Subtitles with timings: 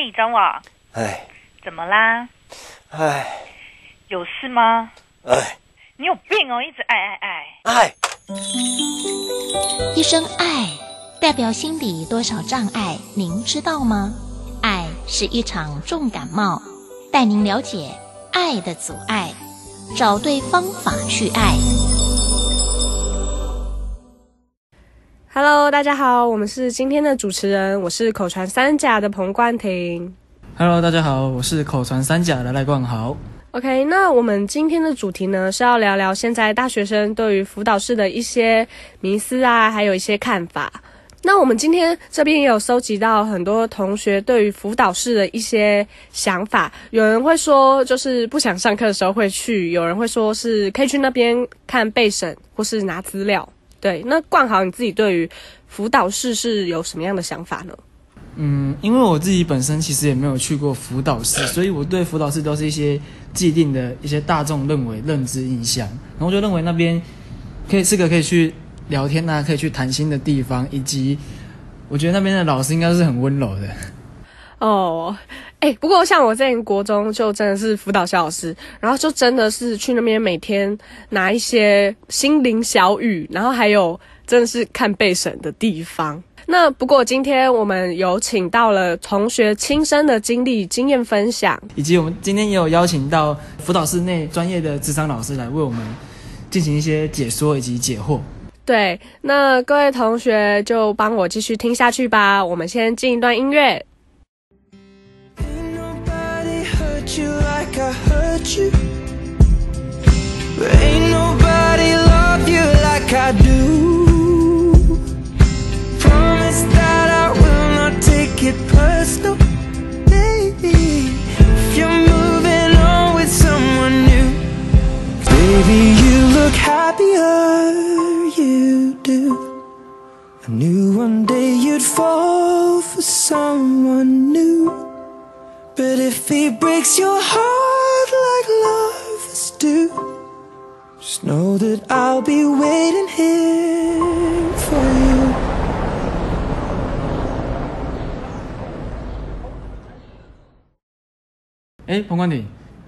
[0.00, 0.62] 嘿，张网，
[0.92, 1.26] 哎，
[1.62, 2.26] 怎么啦？
[2.88, 3.26] 哎，
[4.08, 4.90] 有事吗？
[5.26, 5.58] 哎，
[5.98, 7.54] 你有病哦，一直爱爱爱。
[7.64, 7.94] 爱，
[9.94, 10.70] 一声爱，
[11.20, 14.14] 代表心里多少障碍，您知道吗？
[14.62, 16.62] 爱是一场重感冒，
[17.12, 17.90] 带您了解
[18.32, 19.34] 爱的阻碍，
[19.98, 21.58] 找对方法去爱。
[25.42, 30.14] Hello，大家好，我们是今天的主持人，我是口传三甲的彭冠廷。
[30.54, 33.16] Hello，大家好，我是口传三甲的赖冠豪。
[33.52, 38.68] OK，那我们今天的主题呢是要聊聊现在大学生对于辅导室的一些
[39.00, 40.70] 迷思啊，还有一些看法。
[41.22, 51.34] 那我们今天这边也有收集到很多同学对于辅导室的一些想法，有人会说就是不想上课的时候会去，有人会说是可以去那边
[51.66, 53.48] 看备审或是拿资料。
[53.80, 55.28] 对，那冠豪你自己对于
[55.66, 57.74] 辅导室是有什么样的想法呢？
[58.36, 62.98] 嗯，因为我自己本身其实也没有去过辅导室，所以我对辅导室都是一些
[63.34, 67.00] 既定的一些大众认为认知印象，然后就认为那边
[67.68, 68.54] 可以是个可以去
[68.88, 71.18] 聊天啊，可以去谈心的地方，以及
[71.88, 73.68] 我觉得那边的老师应该是很温柔的。
[74.60, 75.16] 哦，
[75.60, 80.76] 哎，不过像我在国中就真的是辅导小老师，然后就真的是去那边每天
[81.08, 86.22] 拿一些心灵小语，然后还有真的是看背审的地方。
[86.46, 95.80] 那不过今天我们有请到了同学亲身的经历、经验分享，以及我们今天也有邀请到辅导室内专业的智商老师来为我们
[96.50, 98.18] 进行一些解说以及解惑。
[98.66, 102.44] 对，那各位同学就帮我继续听下去吧。
[102.44, 103.82] 我们先进一段音乐。
[108.58, 108.79] 哎，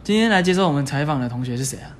[0.04, 1.94] 今天来接受我们采访的同学是谁啊？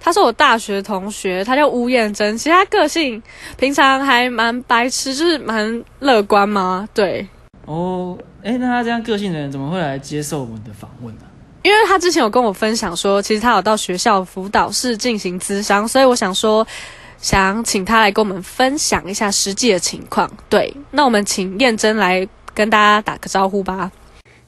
[0.00, 2.36] 他是我大学同学，他叫吴彦真。
[2.36, 3.22] 其实他个性
[3.56, 6.88] 平常还蛮白痴，就是蛮乐观嘛。
[6.94, 7.26] 对。
[7.66, 11.22] 哦，哎，那他这样个性的人怎么会来接受我们的访问呢？
[11.62, 16.66] 因为他之前有跟我分享说，其实他有到学校辅导室进行咨商，所以我想说，
[17.18, 20.30] 想请他来跟我们分享一下实际的情况。
[20.50, 23.90] 对，那我们请彦真来跟大家打个招呼吧。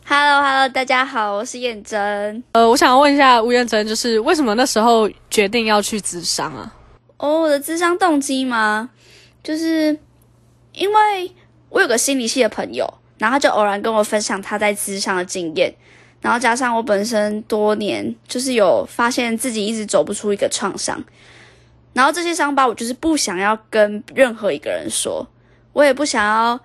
[0.09, 2.41] Hello，Hello，hello, 大家好，我是燕真。
[2.53, 6.73] 呃，我想要问一下吴燕真，就是为什么那时候决定要去咨商啊？
[7.17, 8.89] 哦，oh, 我的咨商动机吗？
[9.43, 9.99] 就是
[10.73, 11.33] 因为
[11.71, 15.75] 我有个心理系的朋友，然后他就偶然跟我分享他在咨商的经验，
[16.21, 21.03] 然后加上我本身多年就是有发现自己一直走不出一个创伤，
[21.95, 25.27] 然后这些伤疤我就是不想要跟任何一个人说，
[25.73, 26.61] 我也不想要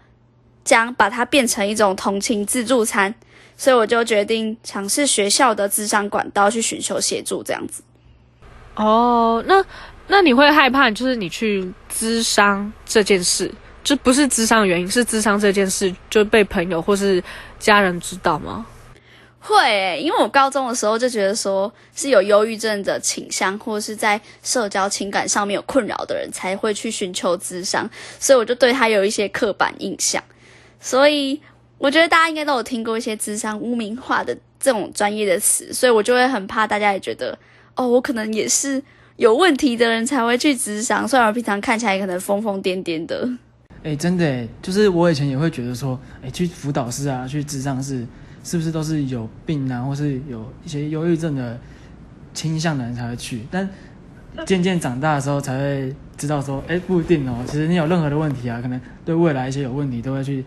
[0.64, 3.16] 将把它变成一种同情自助餐。
[3.62, 7.84] 所以我就决定尝试学校的咨商管道去寻求协助，这样子。
[8.74, 9.64] 哦，那
[10.08, 17.24] 那你会害怕，就是你去咨商这件事，就不是咨商的原因，是咨商这件事就被朋友或是
[17.60, 18.66] 家人知道吗？
[19.40, 27.88] 会欸，因为我高中的时候就觉得说是有忧郁症的倾向，或是在社交情感上面有困扰的人才会去寻求咨商，
[28.20, 30.24] 所以我就对他有一些刻板印象，
[30.80, 31.40] 所以。
[31.82, 37.36] 我觉得大家应该都有听过一些智商污名化的这种专业的词，所以我就会很怕大家也觉得，
[37.76, 38.80] 哦，我可能也是
[39.16, 43.28] 有问题的人才会去智商，虽然我平常看起来可能疯疯癫癫的。
[43.82, 48.06] 哎，真的，就是我以前也会觉得说，哎，去辅导室啊，去智商室，
[48.44, 51.60] 是不是都是有病啊，或是有一些忧郁症的
[52.32, 53.42] 倾向的人才会去？
[53.50, 53.68] 但
[54.46, 57.44] 渐渐长大的时候才会知道说，哎，不一定哦。
[57.48, 60.46] 其实你有任何的问题啊，可能对未来一些有问题都会去。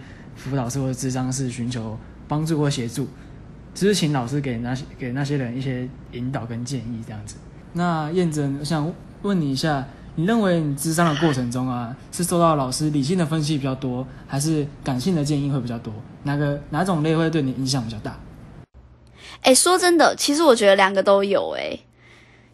[0.50, 1.98] 辅导师或者咨商师寻求
[2.28, 3.08] 帮助或协助，
[3.74, 7.36] 只是请老师给那些给那些人一些引导跟建议这样子。
[7.72, 8.92] 那燕真，我想
[9.22, 15.92] 问你一下，你认为你咨商的过程中啊，是受到老师理性的分析比较多，还是感性的建议会比较多？
[16.22, 18.16] 哪个哪种类会对你影响比较大？
[19.42, 21.54] 哎，说真的，其实我觉得两个都有。
[21.58, 21.78] 哎，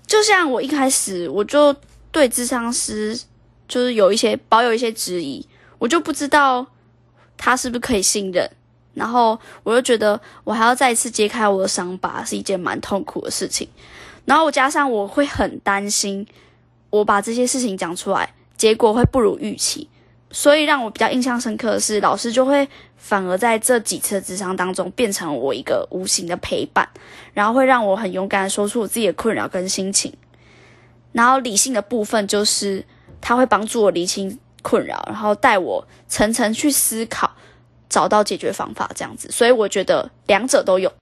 [0.07, 1.75] 就像我一开始我就
[2.11, 3.19] 对咨商师
[3.69, 5.47] 就是有一些保有一些质疑，
[5.79, 6.67] 我就不知道。
[7.43, 8.49] 他是不是可以信任？
[8.93, 13.67] 然后我就觉得我还要再一次揭开我的伤疤，是一件蛮痛苦的事情。
[14.27, 16.27] 然后我加上我会很担心，
[16.91, 19.89] 我把这些事情讲出来，结果会不如预期。
[20.33, 26.89] 所以让我比较印象深刻的是，老师就会反而在这几次的咨商当中，变成我一个无形的陪伴，
[27.33, 30.13] 然后会让我很勇敢的说出我自己的困扰跟心情。
[31.13, 32.85] 然后理性的部分就是
[33.21, 37.31] 他会帮助我理清困扰，然后带我层层去思考，
[37.89, 39.31] 找到解决方法这样子。
[39.31, 40.93] 所以我觉得两者都有。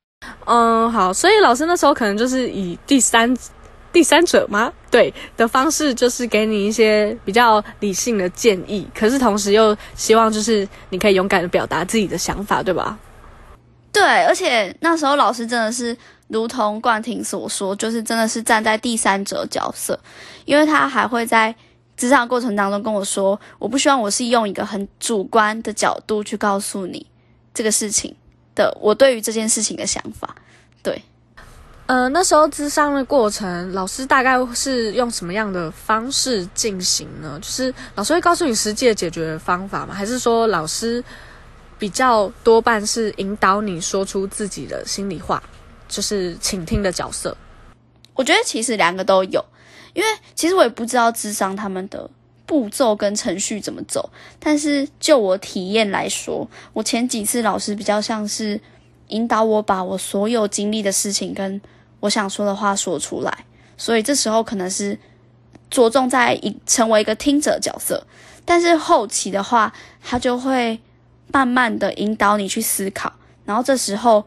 [0.46, 3.36] 嗯，好，所以老师那时候可能就是以第三。
[3.90, 4.70] 第三者吗？
[4.90, 12.98] 对的方式就是给你一些比较理性的建议，可是同时又希望就是你可以勇敢的表达自己的想法，对吧？
[13.90, 15.96] 对，而且那时候老师真的是
[16.28, 19.98] 如同冠廷所说，就是真的是站在第三者角色，
[20.44, 21.52] 因为他还会在
[21.98, 27.04] 咨商过程当中跟我说，我不希望我是用一个很主观的角度去告诉你
[27.52, 28.14] 这个事情
[28.54, 30.36] 的，我对于这件事情的想法，
[30.82, 31.02] 对。
[31.86, 37.38] 呃，那时候咨商的过程，老师大概是用什么样的方式进行呢？
[37.40, 39.94] 就是老师会告诉你实际的解决方法吗？
[39.94, 41.02] 还是说老师
[41.78, 45.42] 比较多半是引导你说出自己的心里话，
[45.88, 47.34] 就是倾听的角色？
[48.12, 49.42] 我觉得其实两个都有，
[49.98, 52.08] 因为其实我也不知道智商他们的
[52.46, 54.08] 步骤跟程序怎么走，
[54.38, 58.60] 但是就我体验来说，我前几次老师比较像是
[59.08, 61.60] 引导我把我所有经历的事情跟
[61.98, 63.44] 我想说的话说出来，
[63.76, 64.96] 所以这时候可能是
[65.68, 68.06] 着重在一成为一个听者角色，
[68.44, 70.78] 但是后期的话，他就会
[71.32, 73.12] 慢慢的引导你去思考，
[73.44, 74.24] 然后这时候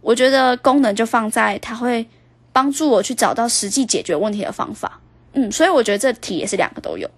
[0.00, 2.08] 我觉得功能就放在他会
[2.52, 5.00] 帮助我去找到实际解决问题的方法，
[5.32, 7.10] 嗯，所以我觉得这题也是两个都有。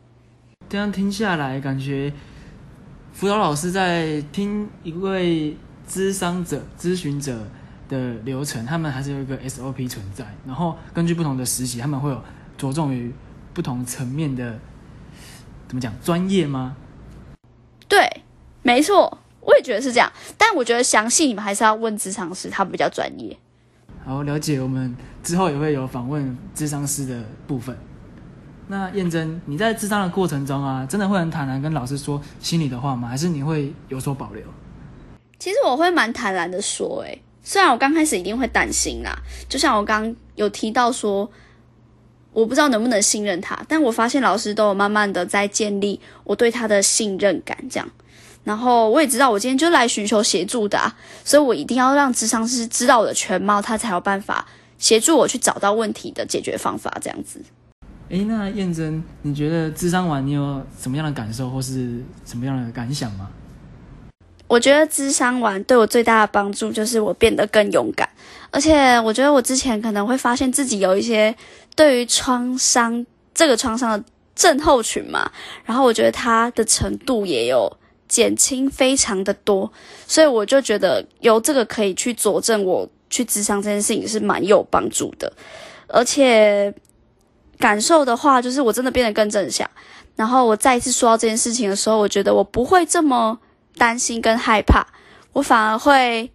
[0.69, 2.13] 这样听下来，感觉
[3.13, 5.57] 辅导老师在听一位
[5.89, 7.39] 咨商者、咨询者。
[7.89, 10.25] 的流程，他们还是有一个 SOP 存在。
[10.47, 12.19] 然后根据不同的实习，他们会有
[12.57, 13.13] 着重于
[13.53, 14.59] 不同层面的，
[15.69, 16.75] 怎么讲，专业吗？
[17.87, 18.23] 对，
[18.63, 20.11] 没错，我也觉得是这样。
[20.39, 23.37] 但我觉得详细你们还是要问职场师，他比较专业。
[24.05, 24.61] 好，了解。
[24.61, 27.77] 我们之后也会有访问智商师的部分。
[28.69, 33.09] 那燕珍，你在智商的过程中啊，真的会很坦然跟老师说心里的话吗？
[33.09, 34.43] 还是你会有所保留？
[35.39, 37.23] 其实我会蛮坦然的说，诶。
[37.45, 39.17] 虽然我刚开始一定会担心啦，
[39.49, 41.29] 就像我刚有提到说，
[42.33, 47.89] 我不知道能不能信任他，但我发现老师都有慢慢的在建立我对他的信任感，这样。
[48.45, 50.95] 然后我也知道我今天就来寻求协助的啊，
[51.25, 54.47] 所以我一定要让智商师知道我的全貌，他才有办法
[54.79, 57.41] 协助我去找到问题的解决方法，这样子。
[58.11, 63.31] 哎，那燕珍，你觉得智商完你有什么样的感受或是什么样的感想吗？
[64.49, 68.07] 我觉得智商完对我最大的帮助就是我变得更勇敢，
[68.51, 71.35] 而且我觉得我之前可能会发现自己有一些
[71.75, 74.05] 对于创伤这个创伤的
[74.35, 75.31] 症候群嘛，
[75.65, 77.75] 然后我觉得它的程度也有
[78.13, 79.73] 减轻非常的多，
[80.07, 85.33] 所以我就觉得有这个可以去佐证我去咨商这件事情是蛮有帮助的，
[85.89, 86.75] 而且
[87.59, 89.67] 感受的话就是我真的变得更正向，
[90.17, 93.39] 然后我再一次说到这件事情的时候，我觉得我不会这么。
[93.79, 94.87] 担心跟害怕，
[95.33, 96.31] 我反而会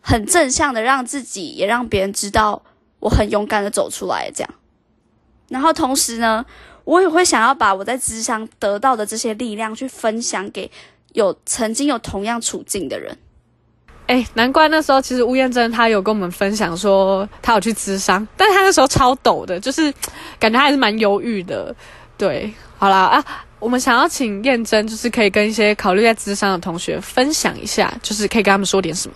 [0.00, 2.62] 很正向的让自己，也让别人知道
[3.00, 4.54] 我很勇敢的走出来，这样。
[5.48, 6.46] 然后同时呢，
[6.84, 10.70] 我也会想要把我在咨商得到的这些力量去分享给
[11.12, 13.16] 有曾经有同样处境的人。
[14.06, 19.92] 哎，难怪那时候其实吴彦真他有跟我们分享说他有去咨商，但是他那时候超抖的，就是
[20.38, 21.74] 感觉他还是蛮犹豫的。
[22.18, 23.24] 对，好啦啊。
[23.62, 29.14] 我们想要请燕珍，就是可以跟一些考虑在咨商的同学分享一下，就是可以跟他们说点什么。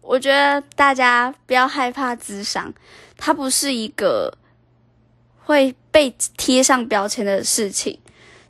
[0.00, 2.74] 我觉得大家不要害怕咨商，
[3.16, 4.36] 它不是一个
[5.44, 7.98] 会被贴上标签的事情。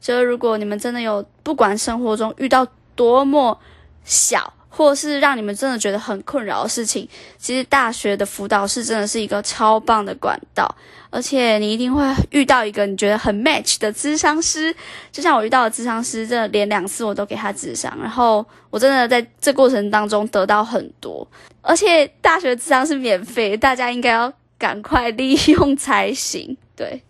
[0.01, 3.57] 就是如果你们真的有，不管生活中遇到多么
[4.05, 7.09] 小，或是让你们真的觉得很困扰的事情，
[7.39, 10.75] 其实大学的辅导室真的是一个超棒的管道。
[11.11, 14.75] 而且你一定会遇到一个你觉得很 match 的咨商师，
[15.13, 21.25] 就像我遇到的咨商师，真的连两次我都给他咨商，然后我真的在这过程当中得到很多。
[21.61, 26.57] 而且大学智商是免费，大家应该要赶快利用才行。
[26.75, 27.03] 对，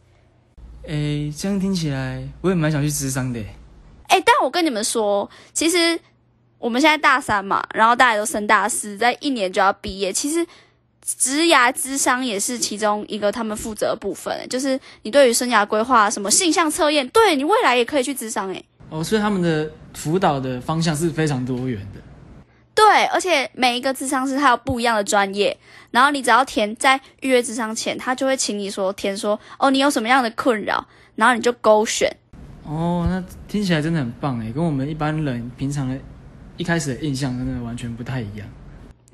[0.87, 3.41] 诶，这样听起来我也蛮想去智商的。
[4.09, 5.99] 诶，但我跟你们说，其实
[6.59, 10.47] 我们现在大三嘛，然后大家都升大四，在一年就要毕业，其实。
[11.05, 18.65] 职涯咨商也是其中一个他们负责的部分，就是你对于生涯规划、什么性向测验，对你未来也可以去智商诶。
[18.89, 22.01] 哦，所以他们的辅导的方向是非常多元的。
[22.75, 25.57] 对，而且每一个智商师他有不一样的专业，
[25.91, 30.87] 然后你只要填在预约智商前，他就会请你说填说哦，你有什么样的困扰，
[31.17, 32.11] 然后你就勾选。
[32.65, 35.99] 哦，那听起来真的很棒诶，跟我们一般人平常的
[36.57, 38.47] 一开始的印象真的完全不太一样。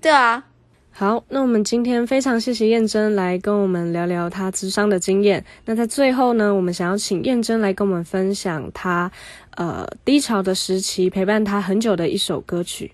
[0.00, 0.44] 对啊。
[0.90, 5.44] 好，那我们今天非常谢谢燕珍来跟我们聊聊她智商的经验。
[5.64, 9.08] 那在最后呢，我们想要请燕珍来跟我们分享她
[9.54, 12.90] 呃低潮的时期陪伴她很久的一首歌曲。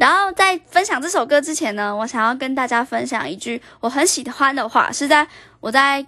[0.00, 5.28] 然后在分享这首歌之前呢，我想要跟大家分享一句我很喜欢的话，是在
[5.60, 6.06] 我在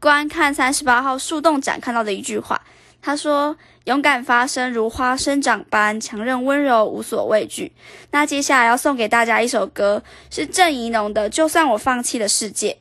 [0.00, 2.60] 观看三十八号树洞展看到的一句话。
[3.00, 7.70] 他说：“勇敢发声，如花生长般强韧温柔，无所畏惧。”
[8.10, 12.72] 那接下来要送给大家一首歌，是郑宜农的《就算我放弃了世界》。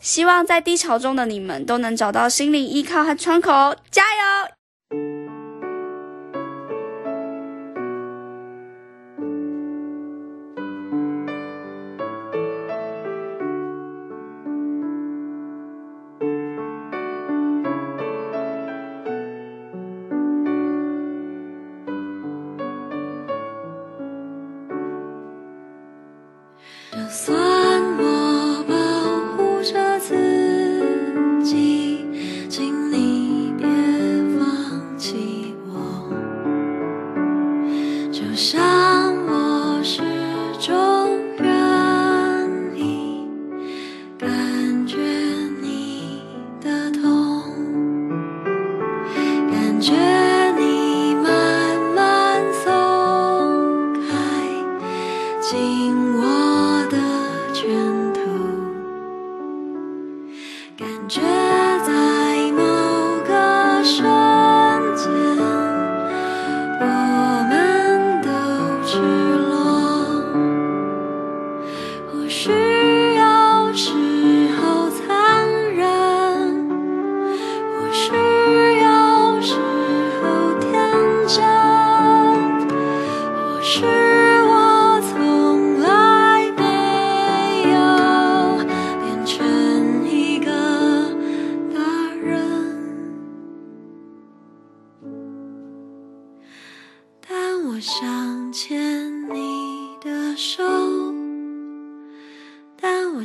[0.00, 5.25] 希望在低潮中的你们都能找到心灵依靠和窗口，加油！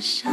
[0.02, 0.31] 伤。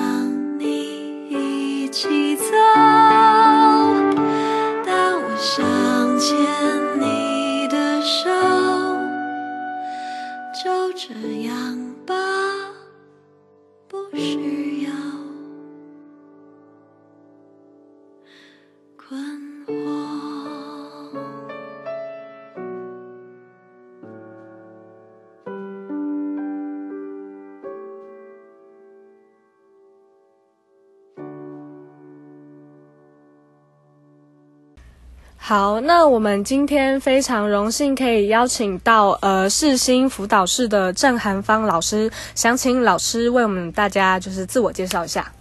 [35.49, 45.33] 好，那我们今天非常荣幸可以邀请到呃世新辅导室的郑涵芳老师，想请老师为我们大家就是自我介绍一下。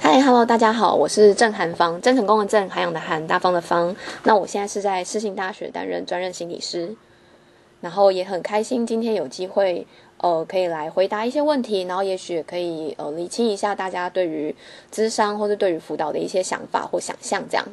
[0.00, 3.94] 嗨哈喽大家好，我是郑涵芳，郑成功的郑，涵养的涵，大方的方。
[4.22, 6.96] 那我现在是在世新大学担任专任心理师，
[7.82, 9.86] 然后也很开心今天有机会
[10.22, 14.56] 呃可以来回答一些问题，然后也许可以呃理清一下大家对于
[14.90, 17.66] 智商或者对于辅导的一些想法或想象这样。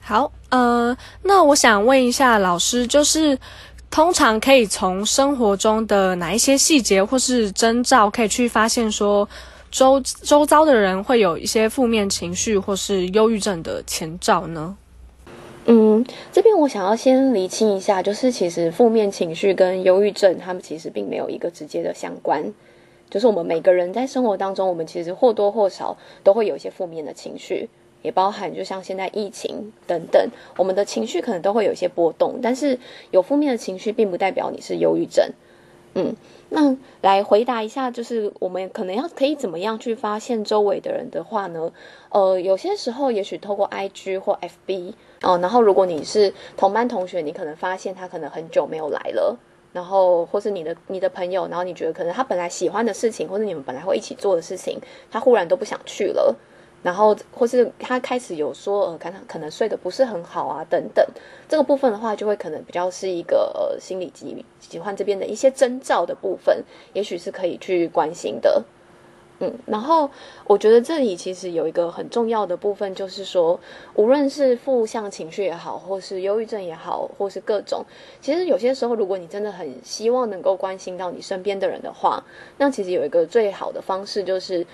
[0.00, 3.38] 好，呃，那我想问一下老师，就是
[3.90, 9.28] 通常可以从生活中的哪一些细节或是征兆，可以去发现说
[9.70, 14.76] 周周遭的人会有一些负面情绪或是忧郁症的前兆呢？
[15.66, 16.02] 嗯，
[16.32, 22.54] 这边我想要先厘清一下，就是其实负面情绪跟忧郁症，他们其实并没有一个直接的相关。
[23.10, 27.68] 就是我们每个人在生活当中，我们其实或多或少都会有一些负面的情绪。
[28.02, 32.40] 也包含，就像现在疫情等等，我们的情绪可能都会有一些波动。
[32.42, 32.78] 但是
[33.10, 35.30] 有负面的情绪，并不代表你是忧郁症。
[35.94, 36.14] 嗯，
[36.50, 41.72] 那来回答一下，就是我们可能要可以怎么样去发现周围的人的话呢？
[42.10, 44.90] 呃，有些时候也许透过 IG 或 FB
[45.22, 49.36] 哦、呃，然后如果你是同班同学，你可能发现他可能很久没有来了，
[49.72, 54.78] 然后或是你的你的朋友，然后你觉得可能他本来喜欢的事情，或者你们本来会一起做的事情，
[55.10, 56.36] 他忽然都不想去了。
[56.82, 61.04] 然后，或是他开始有说，呃，可能可能睡得不是很好啊，等等，
[61.48, 68.64] 这个部分的话，就会可能比较是一个呃心理疾疾患这边的一些征兆的部分，也许是可以去关心的。
[69.40, 70.10] 嗯，然后
[70.46, 73.58] 我觉得这里其实有一个很重要的部分，就是说，
[73.94, 77.84] 无论是负向情绪也好，或是忧郁症也好，或是各种，
[78.20, 82.20] 其实有些时候，如果你真的很希望能够关心到你身边的人的话，
[82.56, 84.66] 那其实有一个最好的方式，就是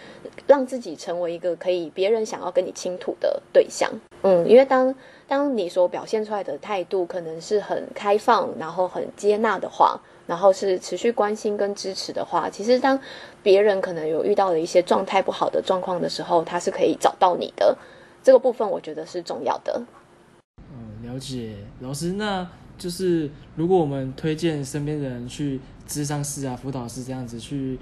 [0.47, 3.91] 让自己成为一个可以别人想要跟你倾吐的对象。
[4.23, 4.95] 嗯，因为当
[5.27, 10.01] 当你所表现出来的态度可能是很开放，然后很接纳的话。
[10.27, 12.99] 然后是持续关心跟支持的话，其实当
[13.43, 17.77] 别人可能有遇到了一些状态不好的状况的时候，他是可以找到你的。
[18.23, 19.83] 这个部分我觉得是重要的。
[20.73, 27.79] 嗯，了解，老师，那就是如果我们推荐身边的人去咨商师啊、辅导师这样子去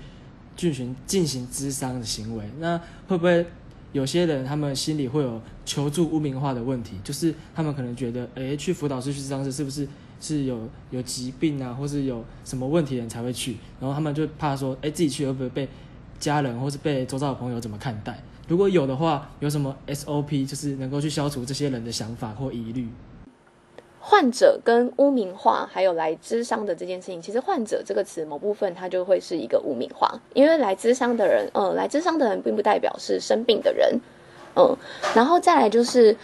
[0.57, 3.47] 进行进行咨商的行为，那会不会
[3.93, 6.97] 有些人他们心里会有求助污名化的问题？
[7.05, 9.87] 就是他们可能觉得，诶，去辅导师、去咨商师是不是？
[10.25, 10.57] 是有
[10.93, 15.69] 有疾病啊，或是有什么问题的人才会去，然后他们就怕说，哎，自己去会不会被
[16.21, 18.23] 家人或是被周遭的朋友怎么看待？
[18.47, 22.87] 如果有的话，有什么 SOP，就是能够去消除这些人的想法或疑虑？
[24.05, 34.01] 患者跟污名化，还有来咨商的这件事情，其实“患者”这个词某部分它就会是一个污名化，因为来咨商的人，嗯，来咨商的人并不代表是生病的人，
[34.57, 34.77] 嗯，
[35.15, 36.17] 然后再来就是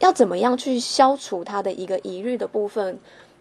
[0.00, 2.98] 要怎么样去消除他的一个疑虑的部分。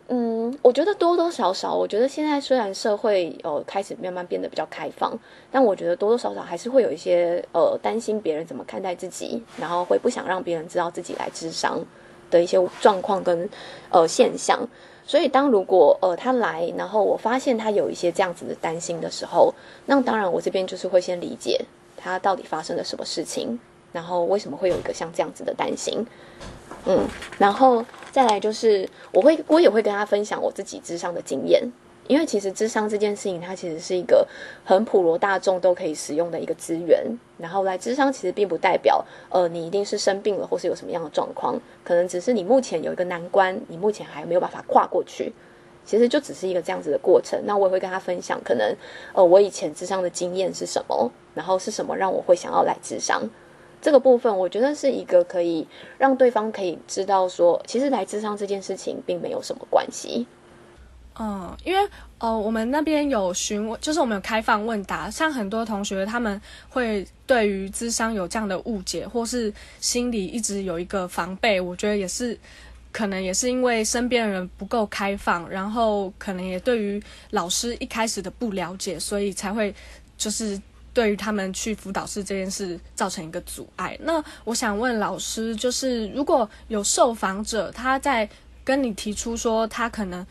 [0.07, 5.17] 嗯，我觉得多多少少，我觉得现在虽然社会呃开始慢慢变得比较开放，
[5.49, 11.79] 但我觉得多多少少还是会有一些呃担心别人怎么看待自己，然后会不想让别人知道自己来咨商
[12.35, 13.49] 的一些状况跟
[13.89, 14.59] 呃现象。
[15.07, 19.53] 所以当如果呃他来，然后我发现他有一些这样子的担心的时候，
[19.85, 21.63] 那当然我这边就是会先理解
[21.95, 23.59] 他到底发生了什么事情，
[23.93, 26.05] 然后为什么会有一个像这样子的担心。
[26.87, 31.61] 嗯，然后再来就是，我会我也会跟他分享我自己之上的经验，
[32.07, 34.27] 因为其实智商这件事情，它其实是一个
[34.63, 37.03] 很普罗大众都可以使用的一个资源。
[37.37, 45.33] 然后来智商其实并不代表，呃，你一定是生病了或是有什么样的状况，可能只是你目前有一个难关，你目前还没有办法跨过去，
[45.83, 47.39] 其实就只是一个这样子的过程。
[47.45, 48.75] 那我也会跟他分享，可能
[49.13, 53.29] 呃我以前智商的经验是什么，然后是什么让我会想要来智商。
[53.81, 60.25] 这个部分，我觉得是一个可以让对方可以知道说，其实来智商这件事情并没有什么关系。
[61.17, 71.59] 嗯，因为哦，我们那边有询问，就是我们有开放问答，像很多同学他们会对于智商有这样的误解，或是心里一直有一个防备。
[71.59, 72.37] 我觉得也是，
[72.91, 77.01] 可能也是因为身边的人不够开放，然后可能也对于
[77.31, 79.73] 老师一开始的不了解，所以才会
[80.17, 80.61] 就是。
[80.95, 83.99] 对于他们去辅导室这件事造成一个阻碍。
[84.03, 88.25] 那我想问老师，就是如果有受访者他在
[88.63, 90.25] 跟你提出说他可能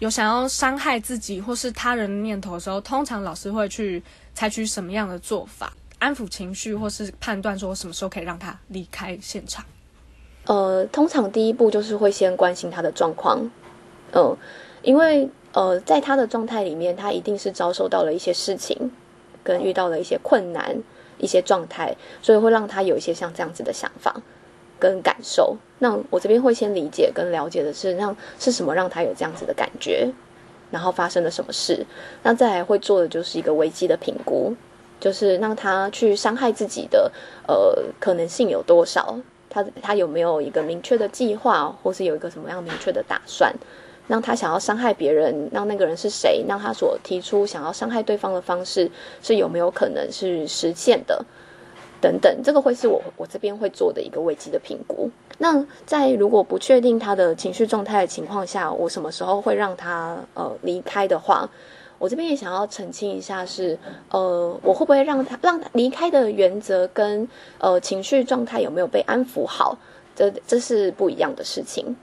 [0.00, 4.02] 有想要伤害自己或是他人的念头的时候，通常老师会去
[4.34, 9.64] 采取什么样的做法，安抚情绪，或是判断说什么时候可以让他离开现场？
[10.46, 13.48] 呃，通常第一步就是会先关心他的状况，
[14.12, 14.36] 嗯、
[14.82, 18.90] 因为呃，在他的状态里面，他一定是遭受到了一些事情。
[19.42, 20.76] 跟遇到了一些困难、
[21.16, 24.20] 一些状态，所以会让他有一些像这样子的想法
[24.80, 25.56] 跟感受。
[25.78, 30.10] 那我这边会先理解跟了解的是，让是什么让他有这样子的感觉，
[30.70, 31.86] 然后发生了什么事。
[32.22, 34.54] 那再来会做的就是一个危机的评估，
[34.98, 37.12] 就是让他去伤害自己的
[37.46, 39.16] 呃可能性有多少，
[39.48, 43.54] 他他有没有一个明确的计划，或是有一个什么样明确的打算。
[44.08, 46.44] 让他想要伤害别人，让那个人是谁？
[46.48, 48.90] 让他所提出想要伤害对方的方式
[49.22, 51.24] 是有没有可能是实现的？
[52.00, 55.10] 等等，这个会是我我这边会做的一个危机的评估。
[55.38, 61.48] 那在如果不确定他的情绪状态的情况下，我什么时候会让他呃离开的话，
[61.98, 63.78] 我这边也想要澄清一下是，
[64.10, 69.76] 呃我会不会让他让他离开的原则跟呃情绪状态有没有被安抚好？
[70.16, 71.96] 这这是不一样的事情。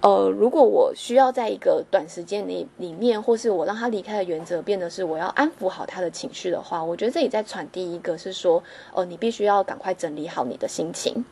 [0.00, 8.62] 呃，如果我需要在一个短时间里里面，或是我让他离开的原则变得是我要安抚好他的情绪的话，我觉得这里在传递一个是说，
[8.94, 11.24] 呃，你必须要赶快整理好你的心情，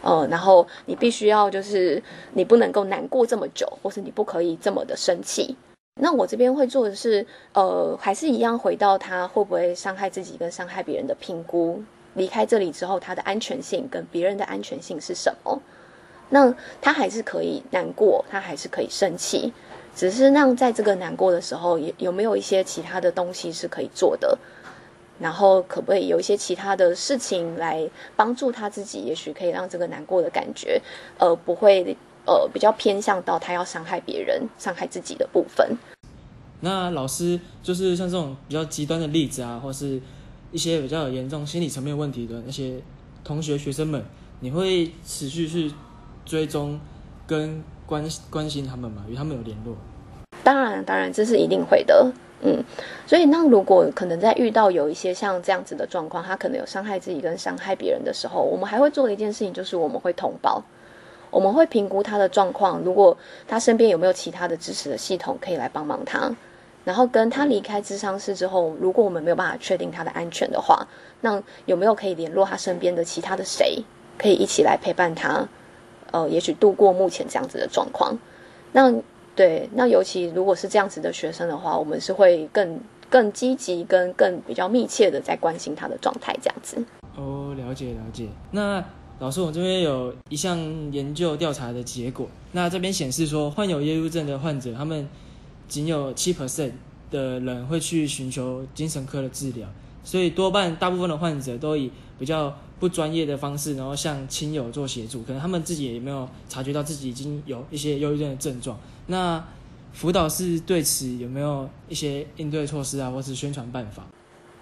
[0.00, 5.54] 呃，然后你必须要就是你不能够难过这么久，或是你不可以这么的生气。
[6.00, 11.82] 那我这边会做的是，呃，还是一样回到他会不会伤害自己跟伤害别人的评估，
[12.14, 15.60] 离开这里之后他的安全性跟别人的安全性是什么？
[16.30, 19.52] 那他还是可以难过，他还是可以生气，
[19.94, 24.38] 只是让在这个难过的时候，有有没有一些其他的东西是可以做的？
[25.18, 28.98] 然后可不可以有一些其他的事情来帮助他自己？
[28.98, 30.78] 也许可以让这个难过的感觉，
[31.18, 35.78] 呃，不会呃比较偏向到他要伤害别人、伤害自己的部分。
[36.60, 39.98] 那老师就是像这种比较极端的例子啊，或是
[40.52, 42.74] 一些比较严重心理层面问题的那些
[43.24, 44.04] 同学学生们，
[44.40, 45.72] 你会持续去
[46.26, 46.78] 追踪
[47.26, 49.04] 跟关关心他们嘛？
[49.08, 49.76] 与他们有联络？
[50.42, 52.12] 当然，当然，这是一定会的。
[52.42, 52.62] 嗯，
[53.06, 60.62] 所以那如果可能在遇到有一些像这样子的状况，他可能有伤害自己跟伤害别人的时候，我们还会做的一件事情就是我们会通报，
[61.30, 63.16] 我们会评估他的状况，如果
[63.48, 66.30] 他身边有没有其他的支持的系统可以来帮忙他，
[66.84, 70.86] 然后跟他离开智商室之后，如果我们没有办法确定他的安全的话，
[71.22, 73.82] 那有没有可以联络他身边的其他的谁，
[74.18, 75.48] 可以一起来陪伴他，
[76.22, 78.18] 呃，也许度过目前这样子的状况，
[78.72, 78.92] 那。
[79.36, 86.82] 对，那尤其如果是这样子的学生的话，我们是会更更积极、跟更比较密切的在关心他的状态，这样子。
[87.16, 88.28] 哦，了解了解。
[88.52, 88.82] 那
[89.18, 90.58] 老师，我这边有一项
[90.90, 95.06] 研究调查的结果，那这边显示说，患有忧郁症的患者，他们
[95.68, 96.72] 仅有七 percent
[97.10, 99.68] 的人会去寻求精神科的治疗，
[100.06, 108.78] 所以多半大部分的患者都以比较不专业的方式，然后向亲友做协助，可能他们自己也没有察觉到自己已经有一些忧郁症的症状。
[109.08, 109.44] 那
[109.92, 114.04] 辅导室对此有没有一些应对措施啊，或是宣传办法？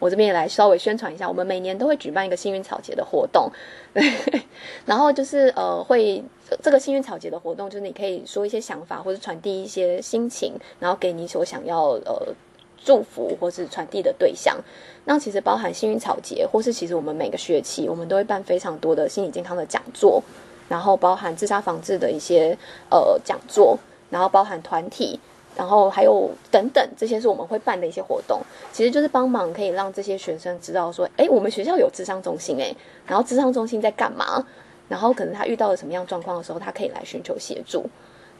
[0.00, 3.50] 我这边也来稍微宣传一下，我们每年都会举办一个幸运草节的活动，
[4.86, 6.22] 然后就是呃会
[6.62, 12.34] 这个幸运草节的活动，就是你可以说一些想法，或者传递一些心情，然后给你所想要呃
[12.84, 14.56] 祝福或是传递的对象。
[15.06, 20.22] 那其实包含幸运草节，或是其实我们每个学期我们都会办非常多的心理健康的讲座，
[20.68, 22.56] 然后包含自杀防治的一些
[22.90, 23.78] 呃讲座。
[24.10, 25.18] 然后包含团体，
[25.56, 32.72] 然后还有等等，这些是我们会办的一些活动，其实就是帮忙可以让这些学生知道说，哎，我们学校有智商中心，哎，
[33.08, 34.46] 然后智商中心在干嘛？
[34.88, 37.84] 然后可能他遇到了什么样状况的时候，他可以来寻求协助。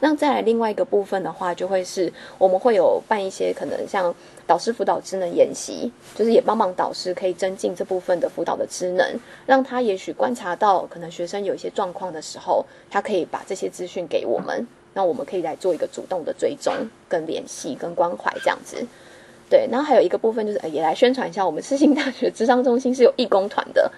[0.05, 4.15] 那再来另外一个部分的话，就会是我们会有办一些可能像
[4.47, 14.67] 导师辅导职能研习，就是也帮忙导师可以增进这部分的辅导的职能，让他也许观察到可能学生有一些状况的时候，他可以把这些资讯给我们。
[14.93, 16.75] 那我们可以来做一个主动的追踪、
[17.09, 18.87] 跟联系、跟关怀这样子，
[19.49, 19.69] 对。
[19.71, 23.91] 然后还有一个部分就是，也来宣传一下，我们世新大学智商中心是有义工团的。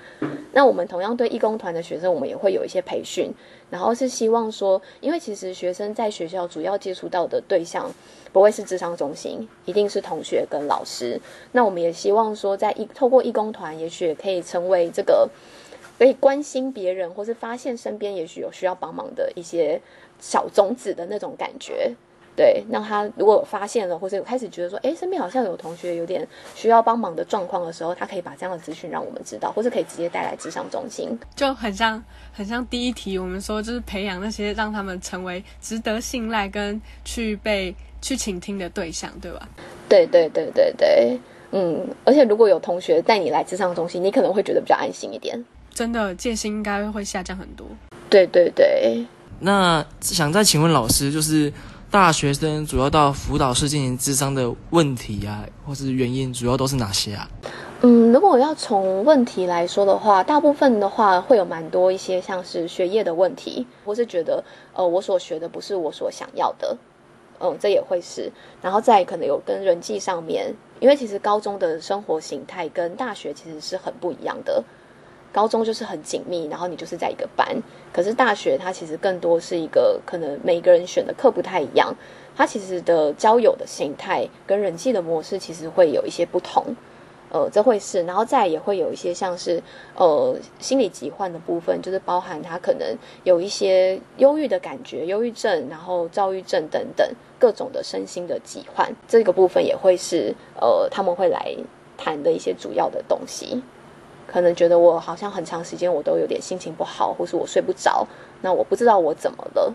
[0.52, 3.30] 那我们同样对义工团的学生，我们也会有一些培训，
[3.70, 7.92] 然后是希望说，因为其实学生在学校主要接触到的对象
[8.32, 11.20] 不会是智商中心，一定是同学跟老师。
[11.52, 15.28] 那我们也希望说，在义透过义工团，也许也可以成为这个
[15.98, 19.80] 可以关心别人，或是发现身边也许有需要帮忙的一些。
[20.18, 21.94] 小种子的那种感觉，
[22.36, 39.48] 对，让他如果发现了，或者开始觉得说，哎，身边好像有同学有点需要帮忙的状况的时候，他可以把这样的资讯让我们知道，或者可以直接带来智商中心，就很像很像第一题我们说，就是培养那些让他们成为值得信赖跟去被去倾听的对象，对吧？
[39.88, 41.18] 对对对对对，
[41.52, 47.66] 嗯，而且如果有同学带你来智商中心，你可能会觉得比较安心一点，真的戒心应该会下降很多。
[48.10, 49.04] 对对对。
[49.38, 51.52] 那想再请问老师，就是
[51.96, 57.26] 大学生主要到辅导室进行咨商的问题啊，或是原因，主要都是哪些啊？
[57.80, 66.76] 嗯，如果要从问题来说的话，大部分的话会有蛮多一些像是学业的问题，或是觉得呃我所学的不是我所想要的，
[67.40, 68.30] 嗯，这也会是。
[68.60, 74.62] 然后再可能有跟人际上面，因为其实高中的生活形态跟大学其实是很不一样的。
[75.36, 77.46] 高中就是很紧密，然后你就是在一个班。
[77.92, 81.94] 可是大学它其实更多是一个，可能每个人选的课不太一样，
[82.34, 86.64] 它其实的交友的形态跟人际的模式其实会有一些不同。
[87.28, 89.62] 呃，这会是，然后再也会有一些像是
[89.94, 97.06] 呃心理疾患的部分，就是包含他可能有一些忧郁的感觉，忧郁症，然后躁郁症等等
[97.38, 101.54] 各种的身心的疾患，这个部分也会是呃他们会来
[101.98, 103.60] 谈的一些主要的东西。
[104.26, 108.06] 可能觉得我好像很长时间我都有点心情不好，或是我睡不着，
[108.42, 109.72] 那我不知道我怎么了，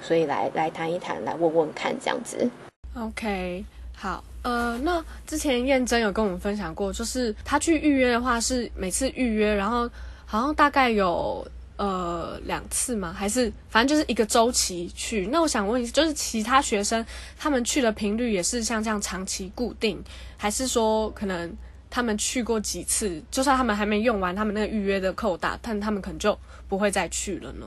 [0.00, 2.48] 所以来来谈一谈，来问问看这样子。
[2.94, 9.90] OK，好，呃，那之前燕珍有跟我们分享过，就是他去预约的话是每次预约，然后
[10.24, 13.12] 好像大概有呃两次吗？
[13.12, 15.26] 还是反正就是一个周期去？
[15.32, 17.04] 那我想问，就是其他学生
[17.36, 20.02] 他们去的频率也是像这样长期固定，
[20.36, 21.52] 还是说可能？
[21.90, 26.36] 他们去过几次，就算他们还没用完他们那个预约的扣打，但他们可能就
[26.68, 27.66] 不会再去了呢。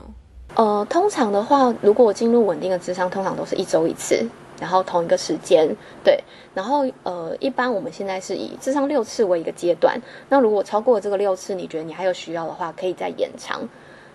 [0.54, 4.24] 呃，通常的话，如果进入稳定的智商，通常都是一周一次，
[4.60, 5.68] 然后同一个时间，
[6.04, 6.22] 对。
[6.54, 10.00] 然后呃，一般我们现在是以智商六次为一个阶段。
[10.28, 13.66] 那如果超过这个六次，你觉得你还有需要的话，可以再延长。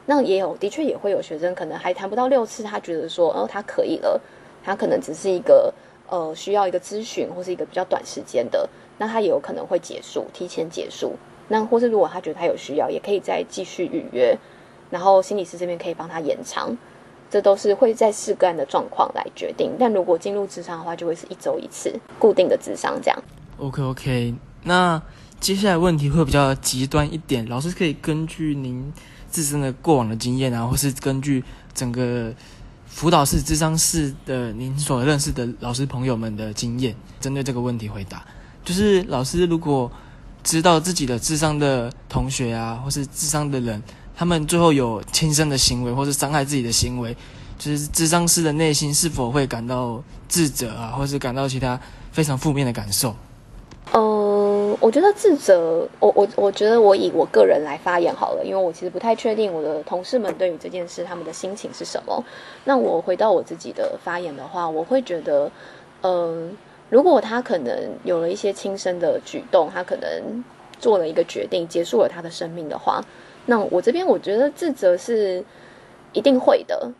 [0.06, 4.22] 那也有，的确也会有学生可能还谈不到六次，他觉得说，哦，他可以了，
[4.63, 5.74] 他可能只是一个。
[6.10, 11.16] 呃需要一个咨询或是一个比较短时间的，那他也有可能会结束，提前结束。
[11.48, 14.38] 那或是如果他觉得他有需要，也可以再继续预约，
[14.90, 16.78] 然后心理师这边可以帮他延长。
[17.30, 19.74] 这都是会在视个案的状况来决定。
[19.78, 23.24] 但如果进入咨商的话，就会是一周一次固定的智商这样。
[23.58, 24.34] OK OK，
[24.64, 25.02] 那
[25.40, 28.94] 接下来问题会比较极端一点，老师可以根据您
[29.30, 32.34] 自身的过往的经验啊，或是根据整个
[32.86, 38.26] 辅导室、智商室的您所认识的老师朋友们的经验，针对这个问题回答。
[38.68, 39.90] 就是老师如果
[40.44, 43.82] 知道自己的智商的同学啊，或是智商的人，
[44.14, 47.16] 他们最后有轻生的行为，或是伤害自己的行为，
[47.58, 51.80] 就是智商师的内心是否会感到自责啊，或是感到其他
[52.12, 53.16] 非常负面的感受？
[53.94, 62.22] 呃，我觉得自责，我我我觉得我以我个人来发言好了，因为我其实不太确定我的同事们对于这件事他们的心情是什么。
[62.66, 65.50] 那我回到我自己的发言的话，我会觉得，
[66.02, 66.52] 嗯、
[66.89, 67.73] 如果他可能
[68.04, 70.43] 有了一些轻生的举动，他可能
[70.80, 73.04] 做了一个决定，结束了他的生命的话。
[73.45, 75.43] 那我这边我觉得自责是
[76.13, 76.91] 一定会的，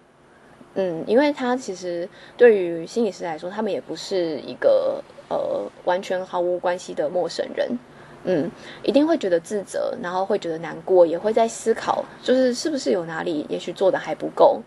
[0.76, 7.78] 嗯，因为他其实对于心理师来说，他们也不是一个呃完全毫无关系的陌生人，
[8.23, 8.50] 嗯，
[8.84, 14.62] 一定会觉得自责，然后会觉得难过，也会在思考，就是是不是有哪里也许做得还不够，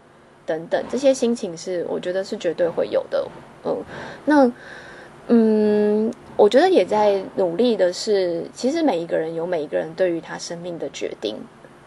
[0.44, 3.26] 等等，这些心情是我觉得是绝对会有的，
[3.64, 3.82] 嗯，
[4.26, 4.52] 那
[5.28, 11.36] 嗯，我觉得也在努力的是，其实每一个人有每一个人对于他生命的决定。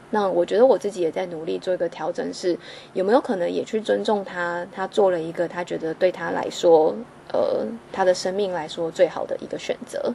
[0.10, 2.58] 那我觉得我自己也在努力做一个调整，是
[2.94, 4.66] 有没有可能也去尊重他？
[4.72, 6.96] 他做了一个他觉得对他来说，
[7.34, 10.14] 呃，他的生命来说最好的一个选择。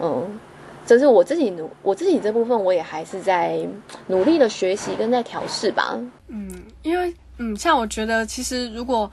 [0.00, 0.40] 嗯，
[0.84, 3.60] 这是我自己努，我自己这部分我也还是在
[4.06, 5.96] 努力的学习跟在调试吧。
[6.28, 9.08] 嗯，因为嗯，像我觉得其实如果。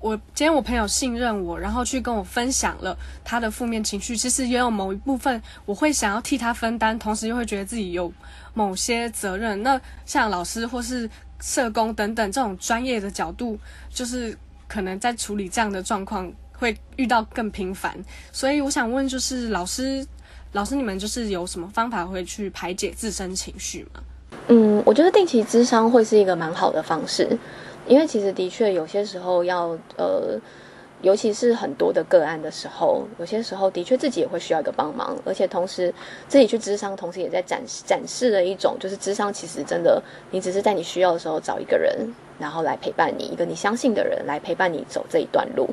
[0.00, 8.12] 我今天我朋友信任我，然后去跟我分享了他的负面情绪，其实也有某一部分我会想要替他分担，同时又会觉得自己有
[8.54, 9.60] 某些责任。
[9.64, 13.58] 那像老师或是社工等等这种专业的角度，
[13.90, 14.36] 就是
[14.68, 17.92] 可能在处理这样的状况会遇到更频繁。
[18.30, 20.06] 所以我想问，就是老师，
[20.52, 24.00] 老师你们就是有什么方法会去排解自身情绪吗？
[24.46, 27.36] 嗯，我觉得定期咨商会是一个蛮好的方式。
[27.88, 30.38] 因为其实的确有些时候要呃，
[31.00, 35.92] 尤其是很多的个案的时候，有些时候的确自己也会需要一个帮忙，而且同时
[36.28, 41.96] 自己去咨商，同时也在展示展示了一种，就是咨商其实真的，你只是在你需要的时候找一个人，
[42.38, 45.68] 然后来陪伴你，一个你相信的人来陪伴你走这一段路。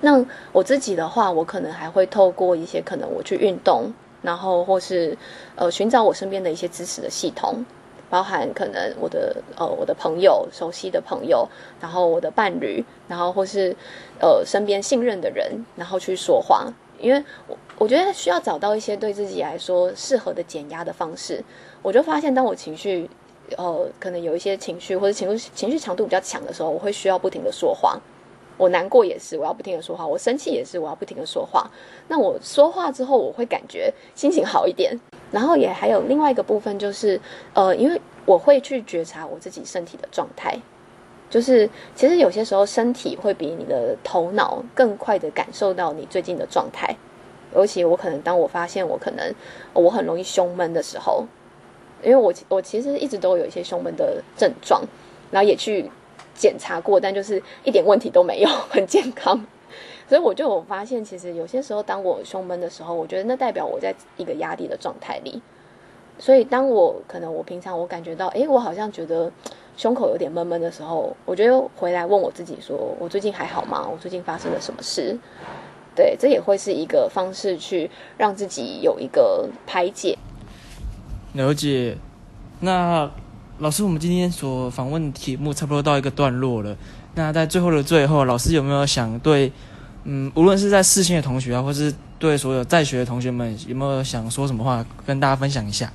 [0.00, 5.16] 那我自己的话，我可能还会透过一些可能我去运动，然后或是
[5.56, 7.64] 呃寻找我身边的一些支持的系统。
[8.08, 11.48] 包含可能我的呃我的朋友熟悉的朋友，
[11.80, 13.74] 然后我的伴侣，然后或是
[14.20, 21.42] 呃身边信任的人，然后去说话，因为我我觉得需要找到一些对自己来说适合的减压的方式。
[21.82, 23.08] 我就发现，当我情绪
[23.56, 27.98] 呃可能有一些情绪或者情绪情绪强度比较强的时候，我会需要不停的说话。
[28.58, 31.70] 我难过也是，我要不停的说话；我生气也是，我要不停的说话。
[32.08, 34.98] 那我说话之后，我会感觉心情好一点。
[35.30, 37.20] 然后也还有另外一个部分，就是
[37.54, 40.58] 呃，因为我会去觉察我自己身体的状态，
[41.28, 46.96] 就是其实有些时候身体会比你的头脑更快的感受到你最近的状态。
[47.54, 49.34] 尤其我可能当我发现我可能
[49.72, 51.24] 我很容易胸闷的时候，
[52.02, 54.82] 因为我我其实一直都有一些胸闷的症状，
[55.30, 55.90] 然后也去。
[56.38, 59.46] 检查过，但就是一点问题都没有，很健康。
[60.08, 65.42] 所以我就有发现，其实有些时候，当我胸闷的时候，我觉得那代表我在一个压力的状态里。
[66.18, 69.30] 所以当我可能我平常我感觉到，诶，我好像觉得
[69.76, 73.88] 胸口有点闷闷的时候，我就回来问我自己说，我最近还好吗？
[73.90, 75.18] 我最近发生了什么事？
[75.94, 80.16] 对，这也会是一个方式去让自己有一个排解。
[81.32, 81.96] 了解。
[82.60, 83.10] 那。
[83.58, 86.76] 老师，我们今天所访问的题目差不多到一个段落了。
[87.14, 89.50] 那在最后的最后，老师有没有想对，
[90.08, 95.92] 嗯，无论是在视线的同学啊，或是对所有在学的同学们，有没有想说什么话跟大家分享一下？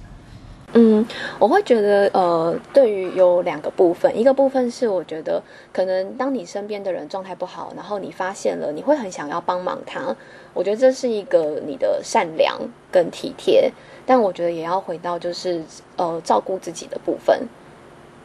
[0.73, 1.05] 嗯，
[1.39, 5.41] 我会觉得，呃，对于有两个部分，一个部分是我觉得，
[5.73, 10.15] 可能当你身边的人状态不好，然后你发现了，你会很想要帮忙他。
[10.53, 12.57] 我觉得这是一个你的善良
[12.91, 13.71] 跟体贴。
[14.05, 15.63] 但我觉得也要回到就是
[15.95, 17.39] 呃照顾自己的部分，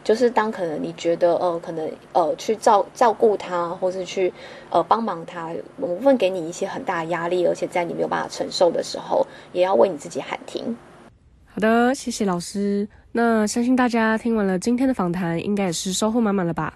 [0.06, 4.32] 就是当可能你觉得呃可能呃去照照顾他，或是去
[4.70, 10.76] 呃帮忙他，某部分给你一些很大的压力，而且在你没有办法承受的时候，也要为你自己喊停。
[11.46, 12.86] 好的，谢谢老师。
[13.10, 16.72] 那相信大家听完了今天的访谈，应该也是收获满满了吧？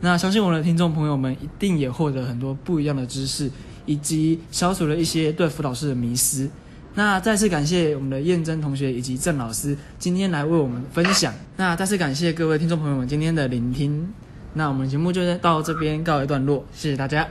[0.00, 3.50] 那相信我们的听众朋友们一定也获得很多不一样的知识，
[3.84, 6.48] 以及消除了一些对辅导室的迷思。
[6.96, 11.34] 那再次感谢我们的燕珍同学以及郑老师今天来为我们分享。
[11.56, 14.08] 那再次感谢各位听众朋友们今天的聆听。
[14.52, 17.26] 那我们节目就到这边告一段落，谢谢大家，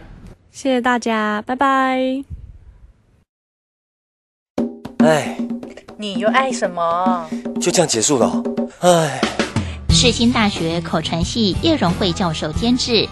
[0.51, 2.23] 谢谢大家，拜拜。
[4.97, 5.37] 哎，
[5.97, 7.29] 你又爱什么？
[7.61, 8.43] 就这样结束了。
[8.81, 9.21] 哎，
[9.89, 13.07] 世新大学口传系叶荣惠教授监制，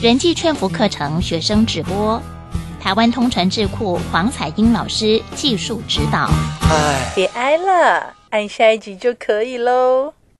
[0.00, 2.22] 人际劝服课程学生直播。
[2.80, 6.30] 台湾通传智库黄彩英老师技术指导。
[6.62, 10.14] 唉，别挨了，按下一集就可以喽。